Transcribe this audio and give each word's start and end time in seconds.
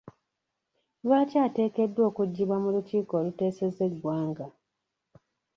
Lwaki 1.03 1.35
ateekeddwa 1.45 2.03
okuggibwa 2.09 2.57
mu 2.63 2.69
lukiiko 2.75 3.13
oluteeseza 3.21 3.81
eggwanga? 3.89 4.45